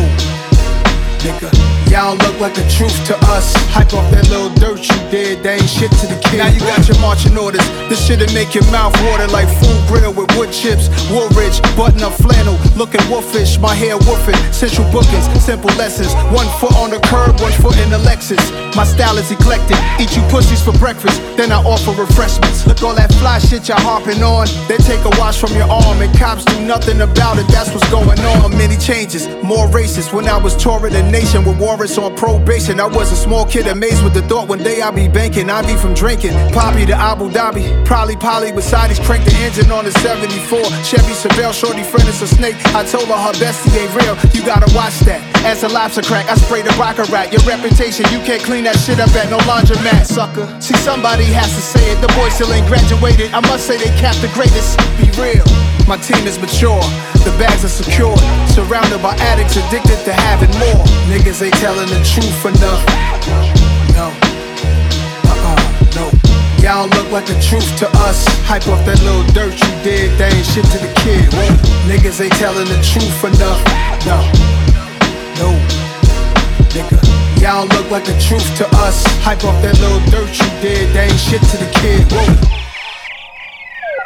Nigga. 1.22 1.73
Y'all 1.94 2.18
look 2.26 2.40
like 2.42 2.56
the 2.56 2.66
truth 2.74 3.06
to 3.06 3.14
us. 3.30 3.54
Hype 3.70 3.94
off 3.94 4.10
that 4.10 4.26
little 4.34 4.50
dirt 4.58 4.82
you 4.82 4.98
did, 5.14 5.46
they 5.46 5.62
ain't 5.62 5.70
shit 5.70 5.94
to 6.02 6.10
the 6.10 6.18
kid. 6.26 6.42
Now 6.42 6.50
you 6.50 6.58
got 6.66 6.82
your 6.90 6.98
marching 6.98 7.38
orders. 7.38 7.62
This 7.86 8.02
shit'll 8.02 8.34
make 8.34 8.58
your 8.58 8.66
mouth 8.74 8.98
water 9.06 9.30
like 9.30 9.46
food 9.62 9.78
grill 9.86 10.10
with 10.10 10.26
wood 10.34 10.50
chips. 10.50 10.90
Woolrich, 11.14 11.62
button 11.78 12.02
up 12.02 12.18
flannel, 12.18 12.58
looking 12.74 13.06
wolfish. 13.14 13.62
My 13.62 13.78
hair 13.78 13.94
woofing, 14.10 14.42
central 14.50 14.90
bookings, 14.90 15.30
simple 15.38 15.70
lessons. 15.78 16.10
One 16.34 16.50
foot 16.58 16.74
on 16.82 16.90
the 16.90 16.98
curb, 17.14 17.38
one 17.38 17.54
foot 17.62 17.78
in 17.78 17.94
the 17.94 18.02
Lexus. 18.02 18.42
My 18.74 18.90
style 18.90 19.22
is 19.22 19.30
eclectic. 19.30 19.78
Eat 20.02 20.18
you 20.18 20.26
pussies 20.34 20.66
for 20.66 20.74
breakfast, 20.82 21.22
then 21.38 21.54
I 21.54 21.62
offer 21.62 21.94
refreshments. 21.94 22.66
Look 22.66 22.82
all 22.82 22.96
that 22.98 23.14
fly 23.22 23.38
shit 23.38 23.70
y'all 23.70 23.78
harping 23.78 24.26
on. 24.26 24.50
They 24.66 24.82
take 24.82 25.06
a 25.06 25.14
wash 25.22 25.38
from 25.38 25.54
your 25.54 25.70
arm, 25.70 26.02
and 26.02 26.10
cops 26.18 26.42
do 26.46 26.58
nothing 26.66 27.06
about 27.06 27.38
it. 27.38 27.46
That's 27.54 27.70
what's 27.70 27.86
going 27.94 28.18
on. 28.34 28.50
Many 28.58 28.78
changes, 28.82 29.30
more 29.46 29.70
racist. 29.70 30.10
When 30.10 30.26
I 30.26 30.42
was 30.42 30.58
touring 30.58 30.94
the 30.98 31.04
nation 31.06 31.46
with 31.46 31.62
warrants 31.84 31.98
on 31.98 32.16
probation, 32.16 32.80
I 32.80 32.88
was 32.88 33.12
a 33.12 33.16
small 33.16 33.46
kid 33.46 33.68
amazed 33.68 34.04
with 34.04 34.14
the 34.14 34.22
thought 34.24 34.48
one 34.48 34.64
day 34.64 34.82
I'll 34.82 34.94
be 34.94 35.08
banking. 35.08 35.50
I'd 35.50 35.68
be 35.68 35.76
from 35.76 35.94
drinking. 35.94 36.32
Poppy 36.54 36.86
to 36.86 36.94
Abu 36.94 37.30
Dhabi, 37.30 37.86
probably 37.86 38.16
Polly 38.16 38.52
beside 38.52 38.90
his 38.90 39.00
crank 39.00 39.26
the 39.26 39.36
engine 39.44 39.72
on 39.72 39.84
the 39.84 39.92
74. 40.00 40.64
Chevy 40.84 41.14
Chevelle, 41.14 41.54
shorty 41.54 41.84
friend 41.84 42.08
is 42.08 42.22
a 42.22 42.28
snake. 42.28 42.56
I 42.74 42.86
told 42.86 43.08
her 43.08 43.20
her 43.20 43.34
bestie 43.34 43.76
ain't 43.76 43.92
real. 43.96 44.16
You 44.32 44.46
gotta 44.46 44.72
watch 44.74 44.98
that. 45.04 45.20
As 45.44 45.64
a 45.64 45.68
lobster 45.68 46.04
crack, 46.04 46.30
I 46.30 46.36
spray 46.36 46.62
the 46.62 46.72
rocker 46.80 47.04
rat. 47.12 47.34
Your 47.34 47.44
reputation, 47.44 48.06
you 48.12 48.20
can't 48.24 48.44
clean 48.44 48.64
that 48.64 48.78
shit 48.80 49.00
up 49.00 49.12
at 49.16 49.30
no 49.30 49.40
laundromat, 49.40 50.06
sucker. 50.06 50.48
See, 50.62 50.76
somebody 50.78 51.26
has 51.36 51.52
to 51.52 51.62
say 51.62 51.92
it. 51.92 52.00
The 52.00 52.08
boy 52.16 52.30
still 52.30 52.54
ain't 52.54 52.68
graduated. 52.68 53.34
I 53.34 53.42
must 53.42 53.68
say 53.68 53.78
they 53.78 53.92
capped 54.00 54.22
the 54.22 54.32
greatest. 54.32 54.80
Be 54.96 55.12
real. 55.20 55.44
My 55.88 55.98
team 55.98 56.26
is 56.26 56.40
mature, 56.40 56.80
the 57.28 57.36
bags 57.38 57.66
are 57.66 57.68
secured. 57.68 58.18
Surrounded 58.48 59.02
by 59.04 59.14
addicts 59.20 59.58
addicted 59.58 60.00
to 60.06 60.14
having 60.14 60.50
more. 60.56 60.80
Niggas 61.12 61.44
ain't 61.44 61.54
telling 61.60 61.88
the 61.92 62.00
truth 62.08 62.46
enough. 62.48 62.82
No. 63.92 64.08
Uh-uh, 65.28 65.60
no. 66.00 66.08
Y'all 66.64 66.88
look 66.88 67.12
like 67.12 67.26
the 67.26 67.36
truth 67.44 67.68
to 67.80 67.88
us. 68.08 68.24
Hype 68.48 68.66
off 68.68 68.80
that 68.86 69.02
little 69.04 69.28
dirt 69.36 69.52
you 69.52 69.72
did, 69.84 70.18
they 70.18 70.32
ain't 70.32 70.48
shit 70.48 70.64
to 70.72 70.80
the 70.80 70.92
kid. 71.04 71.28
Whoa. 71.36 71.52
Niggas 71.92 72.22
ain't 72.24 72.34
telling 72.40 72.66
the 72.66 72.80
truth 72.80 73.20
enough. 73.28 73.60
No. 74.08 74.24
No. 75.36 75.52
Nigga. 76.72 76.96
Y'all 77.42 77.68
look 77.68 77.92
like 77.92 78.06
the 78.06 78.18
truth 78.24 78.48
to 78.56 78.66
us. 78.80 79.04
Hype 79.20 79.44
off 79.44 79.62
that 79.62 79.78
little 79.84 80.00
dirt 80.08 80.32
you 80.32 80.48
did, 80.64 80.96
they 80.96 81.12
ain't 81.12 81.20
shit 81.20 81.42
to 81.42 81.58
the 81.58 81.70
kid. 81.84 82.08
Whoa. 82.10 82.53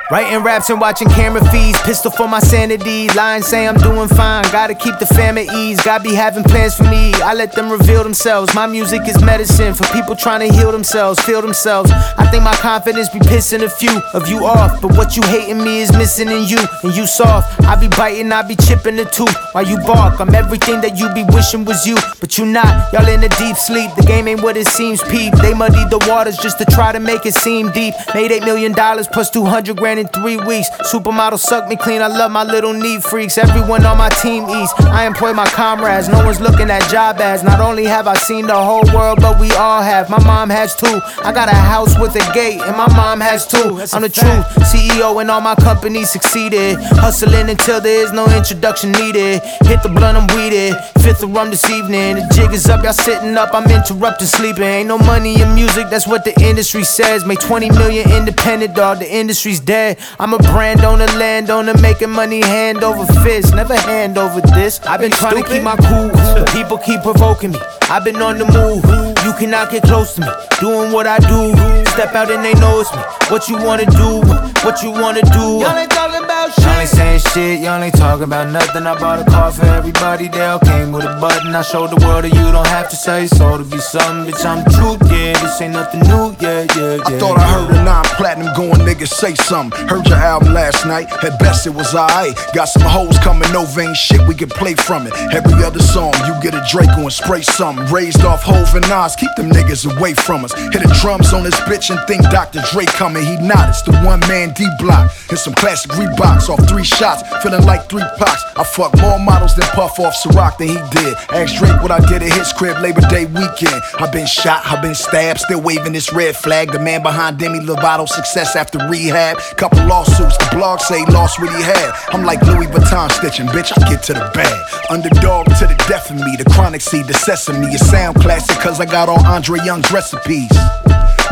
Writing 0.09 0.41
raps 0.41 0.69
and 0.69 0.79
watching 0.79 1.09
camera 1.09 1.43
feeds, 1.51 1.81
pistol 1.81 2.09
for 2.09 2.29
my 2.29 2.39
sanity. 2.39 3.09
Lying 3.09 3.41
say 3.41 3.67
I'm 3.67 3.75
doing 3.75 4.07
fine, 4.07 4.43
gotta 4.53 4.73
keep 4.73 4.97
the 4.99 5.05
fam 5.05 5.37
at 5.37 5.53
ease. 5.53 5.81
God 5.81 6.01
be 6.01 6.13
having 6.13 6.45
plans 6.45 6.75
for 6.75 6.85
me, 6.85 7.11
I 7.15 7.33
let 7.33 7.51
them 7.51 7.69
reveal 7.69 8.03
themselves. 8.03 8.55
My 8.55 8.67
music 8.67 9.01
is 9.05 9.21
medicine 9.21 9.73
for 9.73 9.83
people 9.87 10.15
trying 10.15 10.47
to 10.47 10.55
heal 10.55 10.71
themselves, 10.71 11.19
feel 11.19 11.41
themselves. 11.41 11.91
I 12.17 12.25
think 12.31 12.41
my 12.45 12.55
confidence 12.55 13.09
be 13.09 13.19
pissing 13.19 13.63
a 13.63 13.69
few 13.69 14.01
of 14.13 14.29
you 14.29 14.45
off, 14.45 14.81
but 14.81 14.95
what 14.95 15.17
you 15.17 15.23
hating 15.23 15.61
me 15.61 15.79
is 15.81 15.91
missing 15.91 16.29
in 16.29 16.47
you, 16.47 16.59
and 16.83 16.95
you 16.95 17.05
soft. 17.05 17.61
I 17.63 17.75
be 17.75 17.89
biting, 17.89 18.31
I 18.31 18.43
be 18.43 18.55
chipping 18.55 18.95
the 18.95 19.03
tooth 19.03 19.35
while 19.51 19.67
you 19.67 19.77
bark. 19.79 20.21
I'm 20.21 20.33
everything 20.33 20.79
that 20.81 20.97
you 20.97 21.13
be 21.13 21.25
wishing 21.35 21.65
was 21.65 21.85
you, 21.85 21.97
but 22.21 22.37
you 22.37 22.45
not. 22.45 22.93
Y'all 22.93 23.09
in 23.09 23.25
a 23.25 23.29
deep 23.35 23.57
sleep, 23.57 23.91
the 23.97 24.03
game 24.03 24.29
ain't 24.29 24.41
what 24.41 24.55
it 24.55 24.67
seems. 24.67 25.03
Peep, 25.03 25.33
they 25.41 25.53
muddied 25.53 25.89
the 25.89 25.99
waters 26.07 26.37
just 26.37 26.59
to 26.59 26.65
try 26.65 26.93
to 26.93 26.99
make 27.01 27.25
it 27.25 27.33
seem 27.33 27.73
deep. 27.73 27.93
Made 28.15 28.31
eight 28.31 28.43
million 28.43 28.71
dollars 28.71 29.09
plus 29.09 29.29
200 29.31 29.75
grand 29.75 29.96
in 29.97 30.07
three 30.07 30.37
weeks. 30.37 30.69
Supermodel 30.91 31.39
suck 31.39 31.67
me 31.67 31.75
clean. 31.75 32.01
I 32.01 32.07
love 32.07 32.31
my 32.31 32.43
little 32.43 32.73
neat 32.73 33.03
freaks. 33.03 33.37
Everyone 33.37 33.85
on 33.85 33.97
my 33.97 34.09
team 34.09 34.43
eats. 34.49 34.73
I 34.79 35.05
employ 35.05 35.33
my 35.33 35.47
comrades. 35.47 36.09
No 36.09 36.23
one's 36.25 36.39
looking 36.39 36.69
at 36.69 36.87
job 36.89 37.19
ads. 37.19 37.43
Not 37.43 37.59
only 37.59 37.85
have 37.85 38.07
I 38.07 38.15
seen 38.15 38.47
the 38.47 38.55
whole 38.55 38.85
world, 38.93 39.19
but 39.21 39.39
we 39.39 39.51
all 39.53 39.81
have. 39.81 40.09
My 40.09 40.23
mom 40.23 40.49
has 40.49 40.75
too. 40.75 40.99
I 41.23 41.31
got 41.33 41.49
a 41.49 41.55
house 41.55 41.97
with 41.99 42.15
a 42.15 42.33
gate, 42.33 42.61
and 42.61 42.77
my 42.77 42.87
mom 42.95 43.19
has 43.21 43.47
too. 43.47 43.79
I'm 43.93 44.01
the 44.01 44.09
truth. 44.09 44.45
CEO 44.71 45.19
and 45.21 45.31
all 45.31 45.41
my 45.41 45.55
companies 45.55 46.11
succeeded. 46.11 46.77
Hustling 47.03 47.49
until 47.49 47.81
there 47.81 48.03
is 48.05 48.11
no 48.11 48.25
introduction 48.35 48.91
needed. 48.91 49.41
Hit 49.63 49.81
the 49.83 49.89
blunt, 49.89 50.17
I'm 50.17 50.27
weeded. 50.35 50.75
Fifth 51.01 51.23
of 51.23 51.31
rum 51.33 51.49
this 51.49 51.69
evening. 51.69 52.15
The 52.15 52.27
jig 52.33 52.51
is 52.51 52.67
up, 52.67 52.83
y'all 52.83 52.93
sitting 52.93 53.37
up. 53.37 53.53
I'm 53.53 53.69
interrupted 53.69 54.27
sleeping. 54.27 54.63
Ain't 54.63 54.87
no 54.87 54.97
money 54.97 55.41
in 55.41 55.55
music, 55.55 55.89
that's 55.89 56.07
what 56.07 56.23
the 56.23 56.33
industry 56.41 56.83
says. 56.83 57.25
Make 57.25 57.39
20 57.39 57.69
million 57.71 58.09
independent, 58.11 58.75
dog. 58.75 58.99
The 58.99 59.09
industry's 59.11 59.59
dead. 59.59 59.86
I'm 60.19 60.33
a 60.33 60.37
brand 60.39 60.81
owner, 60.83 61.05
land 61.17 61.49
owner, 61.49 61.73
making 61.79 62.09
money 62.09 62.41
hand 62.41 62.83
over 62.83 63.05
fist. 63.23 63.53
Never 63.53 63.75
hand 63.75 64.17
over 64.17 64.41
this. 64.41 64.79
I've 64.81 64.99
been 64.99 65.11
trying 65.11 65.41
to 65.41 65.47
keep 65.47 65.63
my 65.63 65.75
cool. 65.77 66.09
but 66.09 66.49
People 66.51 66.77
keep 66.77 67.01
provoking 67.01 67.51
me. 67.51 67.59
I've 67.89 68.03
been 68.03 68.21
on 68.21 68.37
the 68.37 68.45
move. 68.45 68.83
You 69.25 69.33
cannot 69.33 69.71
get 69.71 69.83
close 69.83 70.15
to 70.15 70.21
me. 70.21 70.27
Doing 70.59 70.91
what 70.91 71.07
I 71.07 71.19
do. 71.19 71.53
Step 71.91 72.13
out 72.15 72.31
and 72.31 72.43
they 72.43 72.53
notice 72.55 72.91
me. 72.95 73.01
What 73.29 73.47
you 73.47 73.57
wanna 73.57 73.85
do? 73.85 74.21
What 74.65 74.83
you 74.83 74.91
wanna 74.91 75.21
do? 75.21 75.63
Y'all 75.63 75.77
ain't 75.77 75.91
talking 75.91 76.23
about 76.23 76.51
shit. 76.53 76.76
Y'all 76.77 76.83
ain't 76.83 76.89
saying 76.91 77.19
shit, 77.33 77.59
y'all 77.61 77.81
ain't 77.81 77.95
talking 77.95 78.25
about 78.25 78.51
nothing. 78.51 78.85
I 78.85 78.93
bought 78.99 79.19
a 79.19 79.25
car 79.25 79.51
for 79.51 79.65
everybody, 79.65 80.27
they 80.27 80.45
all 80.45 80.59
came 80.59 80.91
with 80.91 81.05
a 81.05 81.17
button. 81.19 81.55
I 81.55 81.63
showed 81.63 81.89
the 81.89 81.97
world 82.05 82.23
that 82.23 82.29
you 82.29 82.51
don't 82.53 82.67
have 82.67 82.87
to 82.91 82.95
say 82.95 83.25
so 83.25 83.57
to 83.57 83.63
be 83.63 83.79
something, 83.79 84.31
bitch. 84.31 84.45
I'm 84.45 84.61
truth, 84.77 85.01
yeah. 85.09 85.33
This 85.41 85.59
ain't 85.59 85.73
nothing 85.73 86.01
new, 86.01 86.37
yeah, 86.37 86.69
yeah, 86.77 87.01
yeah. 87.01 87.17
I 87.17 87.17
thought 87.17 87.39
I 87.39 87.47
heard 87.49 87.73
a 87.73 87.83
non 87.83 88.05
platinum 88.13 88.53
going, 88.53 88.85
nigga, 88.85 89.07
say 89.07 89.33
something. 89.33 89.87
Heard 89.87 90.05
your 90.05 90.21
album 90.21 90.53
last 90.53 90.85
night, 90.85 91.09
at 91.23 91.39
best 91.39 91.65
it 91.65 91.73
was 91.73 91.95
alright. 91.95 92.37
Got 92.53 92.69
some 92.69 92.83
hoes 92.83 93.17
coming 93.25 93.49
over, 93.55 93.81
ain't 93.81 93.97
shit, 93.97 94.21
we 94.27 94.35
can 94.35 94.49
play 94.49 94.75
from 94.75 95.07
it. 95.07 95.13
Every 95.33 95.63
other 95.63 95.81
song, 95.81 96.13
you 96.29 96.37
get 96.43 96.53
a 96.53 96.61
Draco 96.69 97.09
and 97.09 97.11
spray 97.11 97.41
something. 97.41 97.87
Raised 97.87 98.23
off 98.23 98.43
Hove 98.43 98.75
and 98.75 98.87
Nas, 98.87 99.15
keep 99.15 99.33
them 99.35 99.49
niggas 99.49 99.89
away 99.97 100.13
from 100.13 100.45
us. 100.45 100.53
Hit 100.53 100.85
the 100.85 100.93
drums 101.01 101.33
on 101.33 101.41
this 101.41 101.57
bitch 101.65 101.89
and 101.89 101.97
think 102.05 102.21
Dr. 102.29 102.61
Dre 102.69 102.85
coming, 102.85 103.25
he 103.25 103.35
not. 103.41 103.69
It's 103.69 103.81
the 103.81 103.97
one 104.05 104.19
man 104.29 104.53
D 104.53 104.67
block. 104.77 105.09
And 105.29 105.39
some 105.39 105.55
classic 105.55 105.89
Reeboks 105.97 106.49
off 106.49 106.67
three 106.67 106.76
shots, 106.83 107.23
feeling 107.43 107.65
like 107.65 107.89
three 107.89 108.03
pox. 108.17 108.43
I 108.55 108.63
fuck 108.63 108.95
more 108.99 109.19
models 109.19 109.55
than 109.55 109.65
Puff 109.77 109.99
off 109.99 110.15
Ciroc 110.15 110.57
than 110.57 110.69
he 110.69 110.79
did. 110.91 111.15
Ask 111.29 111.57
Drake 111.57 111.81
what 111.81 111.91
I 111.91 111.99
did 111.99 112.23
at 112.23 112.33
his 112.33 112.51
crib 112.53 112.81
Labor 112.81 113.01
Day 113.09 113.25
weekend. 113.25 113.81
i 113.99 114.09
been 114.11 114.25
shot, 114.25 114.65
i 114.65 114.81
been 114.81 114.95
stabbed, 114.95 115.39
still 115.39 115.61
waving 115.61 115.93
this 115.93 116.11
red 116.13 116.35
flag. 116.35 116.71
The 116.71 116.79
man 116.79 117.03
behind 117.03 117.37
Demi 117.37 117.59
Lovato 117.59 118.07
success 118.07 118.55
after 118.55 118.79
rehab. 118.87 119.37
Couple 119.57 119.85
lawsuits, 119.85 120.37
the 120.37 120.55
blog 120.55 120.79
say 120.79 121.05
lost 121.05 121.39
what 121.39 121.53
he 121.55 121.61
had. 121.61 121.91
I'm 122.09 122.23
like 122.23 122.41
Louis 122.41 122.67
Vuitton 122.67 123.11
stitching, 123.11 123.47
bitch, 123.47 123.71
I 123.77 123.89
get 123.89 124.03
to 124.03 124.13
the 124.13 124.29
bag. 124.33 124.89
Underdog 124.89 125.45
to 125.59 125.67
the 125.67 125.85
death 125.87 126.09
of 126.09 126.17
me, 126.17 126.35
the 126.37 126.49
chronic 126.51 126.81
seed, 126.81 127.05
the 127.07 127.13
sesame. 127.13 127.67
It 127.67 127.79
sound 127.79 128.17
classic 128.17 128.57
cause 128.59 128.79
I 128.79 128.85
got 128.85 129.09
all 129.09 129.23
Andre 129.25 129.59
Young's 129.63 129.91
recipes. 129.91 130.51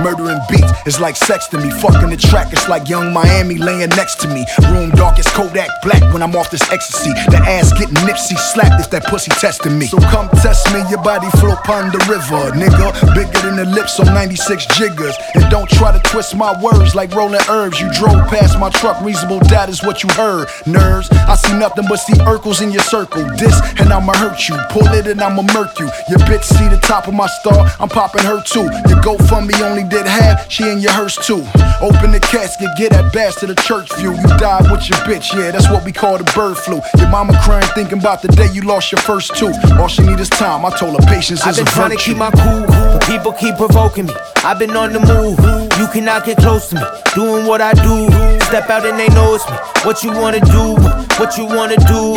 Murdering 0.02 0.40
beats 0.50 0.72
is 0.86 1.00
like 1.00 1.16
sex 1.16 1.48
to 1.48 1.58
me. 1.58 1.72
Fucking 1.72 2.10
the 2.10 2.18
track, 2.18 2.52
it's 2.52 2.68
like 2.68 2.90
Yung 2.90 3.14
Miami 3.14 3.58
laying 3.58 3.90
next 3.96 4.20
to 4.22 4.28
me. 4.28 4.46
Room 4.70 4.90
dark 4.92 5.20
as 5.20 5.28
Kodak 5.28 5.70
black 5.82 6.02
when 6.14 6.22
I'm 6.22 6.36
off 6.36 6.52
this 6.52 6.64
ecstasy. 6.72 7.12
The 7.32 7.38
ass 7.38 7.72
getting 7.74 7.96
nipsy 8.08 8.38
slapped 8.38 8.80
if 8.82 8.90
that 8.92 9.06
pussy 9.06 9.32
testing 9.32 9.78
me. 9.80 9.88
So 9.88 9.98
come 9.98 10.30
test 10.42 10.72
me, 10.74 10.84
your 10.90 11.02
body 11.02 11.30
flow 11.40 11.56
pond 11.64 11.94
the 11.94 12.00
river, 12.12 12.52
nigga. 12.56 12.92
Bigger 13.16 13.40
than 13.48 13.56
the 13.56 13.66
lips 13.66 14.00
on 14.00 14.08
96 14.08 14.66
jiggers. 14.78 15.16
And 15.34 15.50
don't 15.50 15.70
try 15.70 15.92
to 15.92 16.00
twist 16.10 16.36
my 16.36 16.52
words 16.62 16.96
like 16.96 17.14
rolling 17.16 17.42
herbs. 17.50 17.80
You 17.80 17.92
drove 17.94 18.28
past 18.28 18.60
my 18.60 18.70
truck, 18.70 19.02
reasonable 19.02 19.40
doubt 19.48 19.70
is 19.70 19.84
what 19.84 20.04
you 20.04 20.10
heard. 20.10 20.48
Nerves, 20.66 21.10
I 21.12 21.36
see 21.36 21.54
nothing 21.58 21.86
but 21.88 21.98
see 21.98 22.14
Urkels 22.28 22.62
in 22.62 22.72
your 22.72 22.84
circle. 22.84 23.24
This 23.38 23.56
and 23.80 23.92
I'ma 23.92 24.14
hurt 24.14 24.50
you. 24.50 24.56
Pull 24.70 24.88
it 24.94 25.08
and 25.08 25.22
I'ma 25.22 25.44
murk 25.54 25.80
you. 25.80 25.90
Your 26.10 26.20
bitch 26.28 26.44
see 26.44 26.68
the 26.68 26.80
top 26.82 27.08
of 27.08 27.14
my 27.14 27.28
star, 27.28 27.68
I'm 27.80 27.90
popping 27.90 28.24
her 28.24 28.42
too. 28.44 28.68
Your 28.90 29.02
go 29.02 29.18
from 29.30 29.48
me 29.86 29.98
did 29.98 30.08
half, 30.08 30.50
she 30.52 30.70
in 30.70 30.80
your 30.80 30.92
hearse 30.92 31.16
too. 31.16 31.46
Open 31.82 32.12
the 32.12 32.20
casket, 32.20 32.70
get 32.78 32.92
that 32.92 33.14
bass 33.14 33.36
to 33.40 33.46
the 33.46 33.56
church 33.56 33.94
view. 33.96 34.14
You 34.14 34.28
died 34.38 34.70
with 34.72 34.90
your 34.90 35.00
bitch, 35.00 35.34
yeah, 35.34 35.52
that's 35.52 35.70
what 35.70 35.84
we 35.84 35.92
call 35.92 36.18
the 36.18 36.24
bird 36.36 36.58
flu. 36.58 36.82
Your 36.98 37.10
mama 37.10 37.40
crying, 37.44 37.68
thinking 37.76 38.00
about 38.00 38.22
the 38.22 38.30
day 38.30 38.48
you 38.52 38.62
lost 38.62 38.92
your 38.92 39.02
first 39.02 39.36
two. 39.36 39.52
All 39.80 39.88
she 39.88 40.04
need 40.04 40.20
is 40.20 40.30
time. 40.30 40.66
I 40.66 40.70
told 40.72 41.00
her 41.00 41.06
patience 41.08 41.42
I've 41.44 41.52
is 41.52 41.60
a 41.60 41.64
been 41.64 41.74
trying 41.74 41.92
to 41.92 41.98
keep 41.98 42.18
my 42.18 42.32
cool, 42.32 42.66
but 42.68 43.04
people 43.06 43.34
keep 43.34 43.56
provoking 43.56 44.08
me. 44.08 44.14
I've 44.44 44.60
been 44.60 44.76
on 44.76 44.94
the 44.94 45.00
move. 45.00 45.40
You 45.80 45.88
cannot 45.88 46.26
get 46.26 46.38
close 46.38 46.70
to 46.70 46.76
me. 46.76 46.82
Doing 47.14 47.46
what 47.46 47.62
I 47.62 47.74
do. 47.74 48.10
Step 48.46 48.70
out 48.70 48.86
and 48.86 49.00
they 49.00 49.10
notice 49.10 49.48
me. 49.50 49.58
What 49.84 50.04
you 50.04 50.12
wanna 50.12 50.40
do? 50.40 50.76
What 51.18 51.38
you 51.38 51.46
wanna 51.46 51.78
do? 51.78 52.16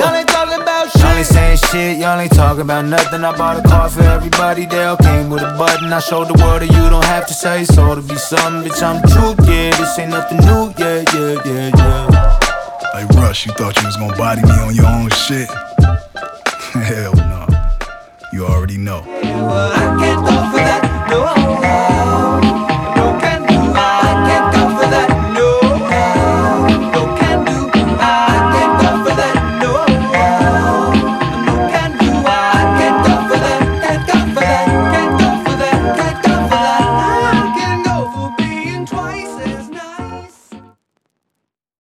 Y'all 0.59 0.81
ain't 0.81 0.91
talking 0.91 0.91
about 0.91 0.91
shit. 0.91 1.01
Y'all 1.01 1.17
ain't 1.17 1.27
saying 1.27 1.57
shit, 1.71 1.99
y'all 1.99 2.21
ain't 2.21 2.33
talking 2.33 2.61
about 2.63 2.85
nothing. 2.85 3.25
I 3.25 3.37
bought 3.37 3.65
a 3.65 3.69
car 3.69 3.89
for 3.89 4.03
everybody, 4.03 4.67
they 4.67 4.85
all 4.85 4.97
came 4.97 5.31
with 5.31 5.43
a 5.43 5.57
button. 5.59 5.93
I 5.93 6.01
showed 6.01 6.29
the 6.29 6.35
world 6.43 6.63
that 6.63 6.71
you 6.71 6.91
don't 6.91 7.05
have 7.05 7.27
to 7.27 7.35
say 7.35 7.65
so 7.65 7.95
to 7.95 8.03
be 8.03 8.17
something, 8.17 8.69
bitch. 8.69 8.83
I'm 8.83 9.01
the 9.03 9.09
truth, 9.09 9.49
yeah. 9.49 9.77
This 9.77 9.99
ain't 9.99 10.11
nothing 10.11 10.39
new, 10.39 10.73
yeah, 10.79 11.05
yeah, 11.15 11.43
yeah, 11.45 11.71
yeah. 11.77 12.91
Like 12.95 13.09
Russ, 13.11 13.47
you 13.47 13.53
thought 13.53 13.77
you 13.77 13.87
was 13.87 13.97
gonna 13.97 14.17
body 14.17 14.43
me 14.43 14.51
on 14.51 14.75
your 14.75 14.87
own 14.87 15.11
shit? 15.11 15.49
Hell 16.73 17.15
no. 17.15 17.47
You 18.33 18.47
already 18.47 18.79
know. 18.79 19.05